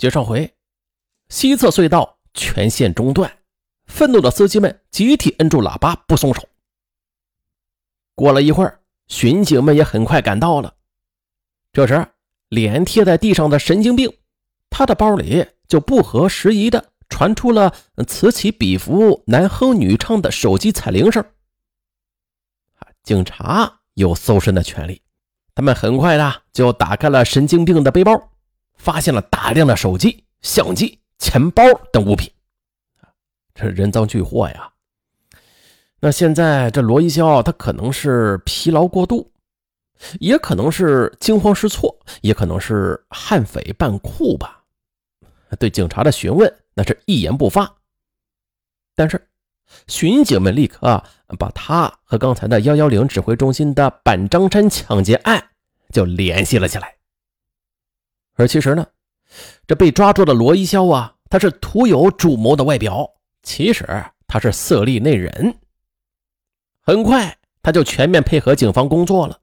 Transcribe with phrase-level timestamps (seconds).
[0.00, 0.54] 接上回，
[1.28, 3.30] 西侧隧道全线中断，
[3.84, 6.48] 愤怒的司机们集体摁住喇叭不松手。
[8.14, 10.74] 过了一会儿，巡警们也很快赶到了。
[11.70, 12.06] 这时，
[12.48, 14.10] 脸贴在地上的神经病，
[14.70, 17.74] 他的包里就不合时宜的传出了
[18.08, 21.22] 此起彼伏、男哼女唱的手机彩铃声。
[23.02, 25.02] 警察有搜身的权利，
[25.54, 28.30] 他们很快的就打开了神经病的背包。
[28.80, 31.62] 发现了大量的手机、相机、钱包
[31.92, 32.32] 等物品，
[33.54, 34.72] 这人赃俱获呀。
[36.00, 39.30] 那现在这罗一潇，他可能是疲劳过度，
[40.18, 44.64] 也可能是惊慌失措，也可能是悍匪扮酷吧。
[45.58, 47.70] 对警察的询问，那是一言不发。
[48.96, 49.28] 但是
[49.88, 51.04] 巡警们立刻
[51.38, 55.50] 把他和刚才的幺幺零指挥中心的板张山抢劫案
[55.92, 56.99] 就联系了起来。
[58.40, 58.86] 而其实呢，
[59.66, 63.06] 这被抓住的罗一潇啊，他是徒有主谋的外表，
[63.42, 63.86] 其实
[64.26, 65.54] 他是色厉内荏。
[66.80, 69.40] 很快，他就全面配合警方工作了。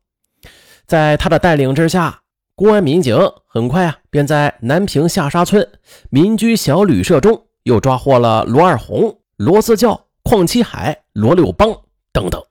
[0.87, 2.21] 在他的带领之下，
[2.55, 5.69] 公安民警很快啊，便在南平下沙村
[6.09, 12.43] 民居小旅社中又抓获了罗二红、罗四教、邝七海、罗六邦等等。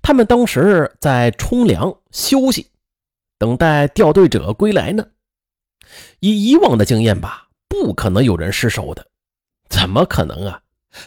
[0.00, 2.70] 他们当时在冲凉休息，
[3.38, 5.06] 等待掉队者归来呢。
[6.20, 9.06] 以以往的经验吧，不可能有人失手的，
[9.68, 10.60] 怎么可能啊？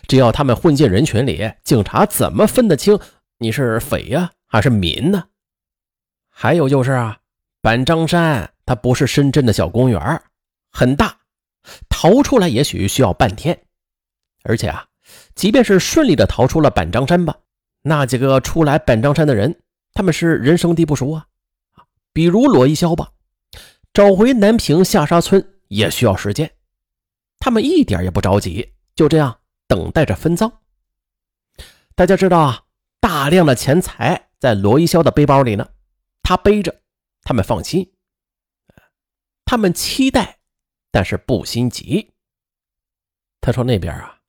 [0.07, 2.99] 只要他们混进人群里，警察怎么分得清
[3.37, 5.23] 你是匪呀还是民呢？
[6.29, 7.17] 还有就是啊，
[7.61, 10.21] 板张山它不是深圳的小公园，
[10.71, 11.17] 很大，
[11.89, 13.57] 逃出来也许需要半天。
[14.43, 14.85] 而且啊，
[15.35, 17.35] 即便是顺利的逃出了板张山吧，
[17.81, 19.61] 那几个出来板张山的人，
[19.93, 21.25] 他们是人生地不熟啊，
[22.11, 23.09] 比如罗一潇吧。
[23.97, 26.53] 找回南平下沙村也需要时间，
[27.39, 30.61] 他们一点也不着急，就这样等待着分赃。
[31.95, 32.65] 大家知道啊，
[32.99, 35.67] 大量的钱财在罗一潇的背包里呢，
[36.21, 36.79] 他背着，
[37.23, 37.91] 他们放心，
[39.45, 40.37] 他们期待，
[40.91, 42.11] 但是不心急。
[43.41, 44.19] 他说那边啊，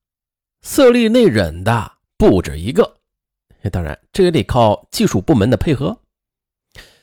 [0.63, 3.01] 色厉内荏的不止一个，
[3.71, 6.01] 当然这也得靠技术部门的配合。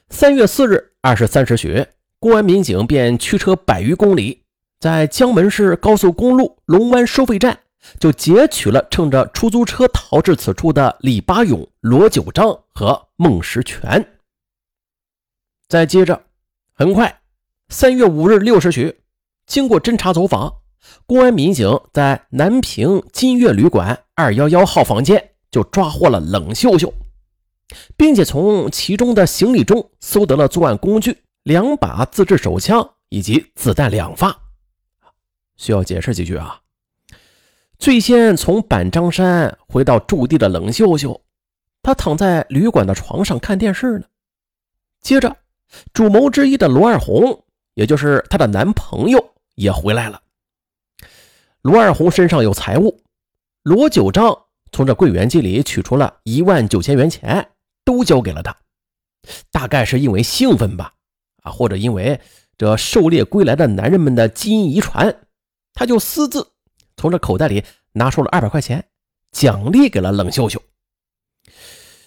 [0.09, 1.85] 三月四日二十三时许。
[2.25, 4.41] 公安民警便驱车百余公里，
[4.79, 7.59] 在江门市高速公路龙湾收费站，
[7.99, 14.03] 就截取了乘着出租车逃至此处的李八勇、罗九章和孟石全。
[15.69, 16.19] 再接着，
[16.73, 17.21] 很快，
[17.69, 19.01] 三月五日六时许，
[19.45, 20.51] 经过侦查走访，
[21.05, 26.91] 公安民警在南平金悦旅馆二幺幺号房间就抓获了冷秀秀，
[27.95, 31.19] 并且从其中的行李中搜得了作案工具。
[31.45, 34.35] 两把自制手枪以及子弹两发，
[35.57, 36.59] 需要解释几句啊。
[37.77, 41.21] 最先从板张山回到驻地的冷秀秀，
[41.83, 44.05] 她躺在旅馆的床上看电视呢。
[45.01, 45.37] 接着，
[45.93, 47.43] 主谋之一的罗二红，
[47.75, 49.23] 也就是她的男朋友，
[49.53, 50.19] 也回来了。
[51.61, 53.03] 罗二红身上有财物，
[53.61, 54.35] 罗九章
[54.71, 57.51] 从这柜员机里取出了一万九千元钱，
[57.83, 58.57] 都交给了他。
[59.51, 60.93] 大概是因为兴奋吧。
[61.45, 62.19] 啊，或者因为
[62.57, 65.15] 这狩猎归来的男人们的基因遗传，
[65.73, 66.51] 他就私自
[66.97, 67.63] 从这口袋里
[67.93, 68.85] 拿出了二百块钱，
[69.31, 70.61] 奖励给了冷秀秀。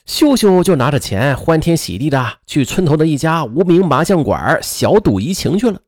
[0.05, 5.81] 秀秀就拿着钱欢天喜地的去村头的一家无名麻将馆小赌怡情去了，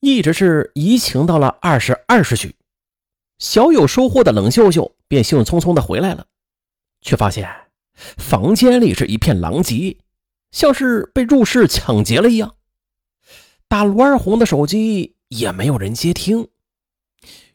[0.00, 2.56] 一直是怡情到了二十二时许，
[3.38, 6.26] 小有收获的冷秀秀便兴冲冲的回来了，
[7.00, 7.48] 却发现
[7.94, 9.96] 房间里是一片狼藉，
[10.50, 12.56] 像是被入室抢劫了一样。
[13.68, 16.48] 打罗二红的手机也没有人接听，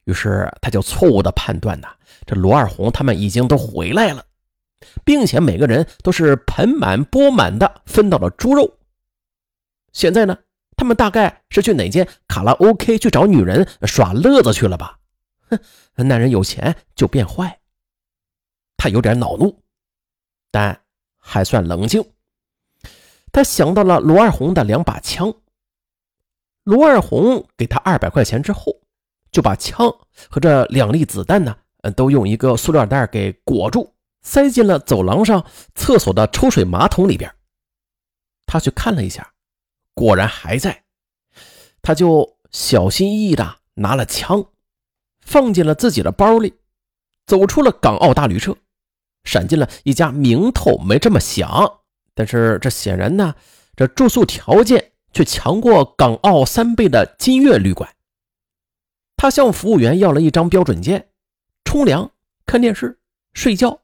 [0.03, 1.88] 于是他就错误的判断呐，
[2.25, 4.23] 这罗二红他们已经都回来了，
[5.03, 8.78] 并且每个人都是盆满钵满的分到了猪肉。
[9.91, 10.38] 现在呢，
[10.78, 14.99] 他们大概是去哪间卡拉 OK 去找女人耍乐子去了吧？
[15.49, 15.59] 哼，
[15.96, 17.59] 男人有钱就变坏。
[18.78, 19.58] 他有点恼怒，
[20.52, 20.79] 但
[21.17, 22.03] 还算冷静。
[23.32, 25.34] 他想到了罗二红的两把枪。
[26.63, 28.73] 罗二红给他二百块钱之后，
[29.31, 29.93] 就把枪
[30.29, 31.55] 和这两粒子弹呢，
[31.95, 35.45] 都用一个塑料袋给裹住，塞进了走廊上
[35.75, 37.33] 厕所的抽水马桶里边。
[38.45, 39.33] 他去看了一下，
[39.93, 40.83] 果然还在。
[41.81, 44.45] 他就小心翼翼的拿了枪，
[45.19, 46.53] 放进了自己的包里，
[47.25, 48.55] 走出了港澳大旅社，
[49.25, 51.79] 闪进了一家名头没这么响，
[52.13, 53.35] 但是这显然呢，
[53.75, 54.92] 这住宿条件。
[55.13, 57.89] 却强过港澳三倍的金悦旅馆，
[59.15, 61.09] 他向服务员要了一张标准间，
[61.63, 62.11] 冲凉、
[62.45, 62.99] 看电视、
[63.33, 63.81] 睡觉。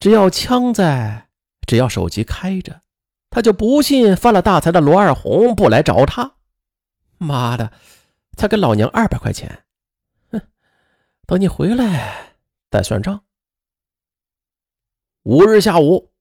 [0.00, 1.28] 只要枪在，
[1.66, 2.82] 只要手机开着，
[3.30, 6.36] 他就不信发了大财的罗二红不来找他。
[7.16, 7.72] 妈的，
[8.36, 9.64] 才给老娘二百块钱，
[10.30, 10.40] 哼，
[11.26, 12.36] 等你回来
[12.70, 13.24] 再算账。
[15.24, 16.12] 五日下午，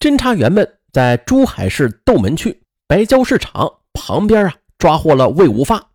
[0.00, 5.90] 侦查员们在珠海市斗门区白蕉市场旁边啊抓获了魏无发。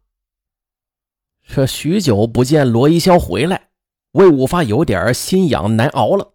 [1.48, 3.70] 这许久不见罗一潇回来，
[4.12, 6.34] 魏无发有点心痒难熬了，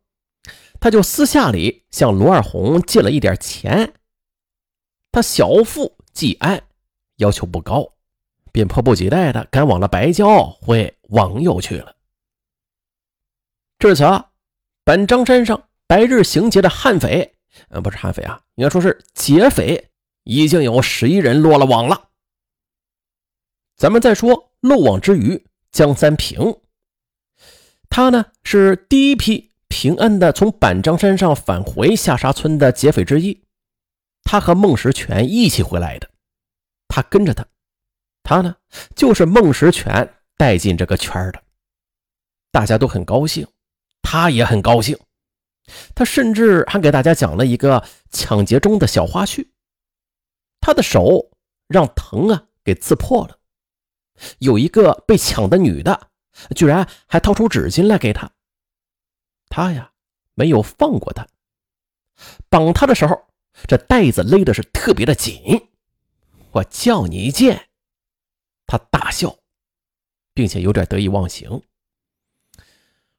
[0.81, 3.93] 他就私下里向罗二红借了一点钱。
[5.13, 6.65] 他小富即安，
[7.17, 7.93] 要求不高。
[8.51, 11.97] 便迫不及待地赶往了白蕉会网友去了。
[13.79, 14.05] 至此，
[14.85, 17.34] 本张山上白日行劫的悍匪，
[17.69, 19.91] 嗯，不是悍匪啊，应该说是劫匪，
[20.25, 22.11] 已经有十一人落了网了。
[23.77, 26.61] 咱们再说漏网之鱼江三平，
[27.89, 33.45] 他呢是第一批平安的从板张山上返回下沙村的劫匪之一，
[34.23, 36.09] 他和孟石全一起回来的，
[36.89, 37.47] 他跟着他。
[38.23, 38.57] 他呢，
[38.97, 41.43] 就是孟石全带进这个圈的，
[42.51, 43.47] 大家都很高兴，
[44.01, 44.99] 他也很高兴。
[45.95, 49.49] 他甚至还给大家讲了一个抢劫中的小花絮：
[50.61, 51.31] 他的手
[51.67, 53.39] 让藤啊给刺破了，
[54.39, 56.09] 有一个被抢的女的，
[56.55, 58.31] 居然还掏出纸巾来给他。
[59.49, 59.93] 他呀，
[60.35, 61.27] 没有放过他，
[62.49, 63.29] 绑他的时候，
[63.67, 65.69] 这带子勒的是特别的紧。
[66.53, 67.69] 我叫你一剑。
[68.67, 69.37] 他大笑，
[70.33, 71.63] 并且有点得意忘形，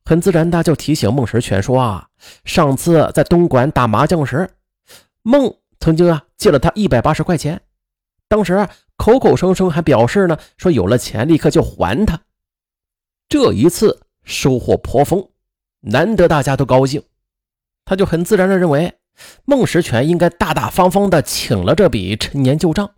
[0.06, 2.08] 很自然的就提醒孟石全说：“啊，
[2.46, 4.50] 上次在东莞打麻将时，
[5.24, 7.62] 孟曾经啊借了他一百八十块钱，
[8.28, 12.22] 当时啊口口声声还表示呢，说有了钱立刻就还他。
[13.28, 15.30] 这一次收获颇丰，
[15.82, 17.04] 难得大家都高兴，
[17.84, 19.00] 他就很自然的认为
[19.44, 22.94] 孟石全应该大大方方的请了这笔陈年旧账。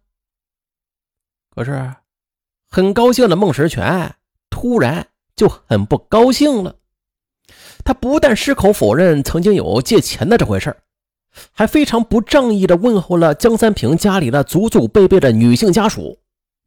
[1.50, 1.94] 可是。”
[2.70, 4.16] 很高兴的孟石全
[4.50, 5.08] 突然
[5.38, 6.76] 就很不高兴了，
[7.88, 10.76] 他不但矢口否认曾经有借钱的这回事
[11.54, 16.20] 还非常不仗义的问候了江三平家里的祖祖辈辈的女性家属。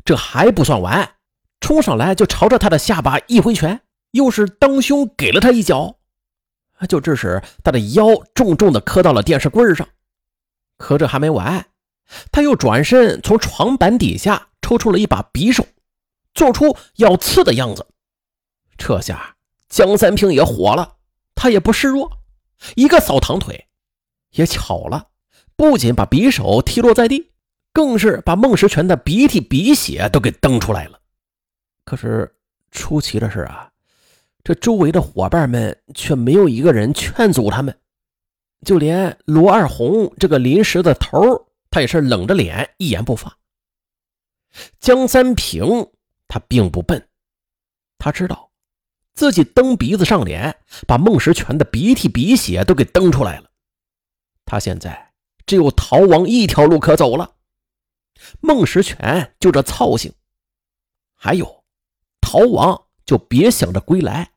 [0.02, 1.16] 这还不算完，
[1.60, 3.82] 冲上来就朝着他的下巴一挥拳，
[4.12, 5.96] 又是当胸给了他一脚，
[6.88, 9.86] 就致使他的腰重重的磕到了电视柜上。
[10.78, 11.66] 可这还没完，
[12.32, 15.66] 他又转身从床板底下抽出了一把匕首。
[16.32, 17.86] 做出要刺的样子，
[18.78, 19.36] 这下
[19.68, 20.94] 江三平也火了，
[21.42, 22.20] 他也不示弱，
[22.74, 23.66] 一个扫堂腿。
[24.32, 25.08] 也巧了，
[25.56, 27.32] 不仅把匕首踢落在地，
[27.72, 31.00] 更是把孟石全的鼻涕鼻血都给蹬出来了。
[31.82, 32.30] 可是
[32.70, 33.72] 出奇的是啊，
[34.44, 37.74] 这周围的伙伴们却没有一个人劝阻他们，
[38.66, 41.18] 就连罗二红这个临时的头，
[41.70, 43.34] 他也是冷着脸一言不发。
[44.78, 45.88] 江三平。
[46.28, 47.08] 他并不笨，
[47.98, 48.49] 他知道
[49.20, 50.56] 自己蹬鼻子上脸，
[50.86, 53.50] 把孟石全的鼻涕鼻血都给蹬出来了。
[54.46, 55.12] 他现在
[55.44, 57.34] 只有逃亡一条路可走了。
[58.40, 60.10] 孟石全就这操性，
[61.14, 61.64] 还有
[62.22, 64.30] 逃亡就别想着归来，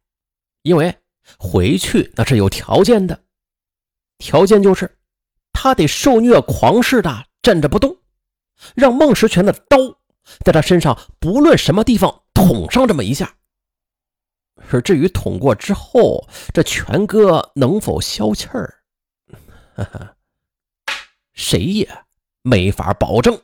[0.63, 0.93] 因为
[1.39, 3.23] 回去那是有条件的，
[4.17, 4.97] 条件就是
[5.53, 7.99] 他得受虐狂似的站着不动，
[8.75, 9.77] 让孟石全的刀。
[10.43, 13.37] 在他身上，不论什么地方捅上这么一下，
[14.71, 18.79] 而至于捅过之后，这权哥能否消气儿，
[21.33, 21.87] 谁也
[22.41, 23.39] 没法保证。